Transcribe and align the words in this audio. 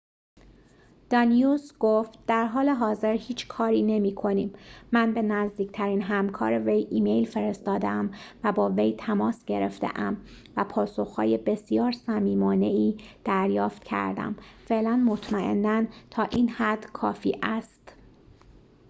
دانیوس 1.09 1.77
گفت 1.79 2.25
در 2.25 2.45
حال 2.45 2.69
حاضر 2.69 3.13
هیچ 3.13 3.47
کاری 3.47 3.81
نمی‌کنیم 3.83 4.53
من 4.91 5.13
به 5.13 5.21
نزدیکترین 5.21 6.01
همکار 6.01 6.59
وی 6.59 6.87
ایمیل 6.91 7.25
فرستاده‌ام 7.25 8.11
و 8.43 8.51
با 8.51 8.69
وی 8.69 8.93
تماس 8.99 9.45
گرفته‌ام 9.45 10.25
و 10.57 10.63
پاسخ‌های 10.63 11.37
بسیار 11.37 11.91
صمیمانه‌ای 11.91 12.97
دریافت 13.25 13.83
کردم 13.83 14.35
فعلاً 14.67 14.95
مطمئناً 15.05 15.83
تا 16.09 16.23
این 16.23 16.49
حد 16.49 16.85
کافی 16.91 17.37
است 17.43 17.95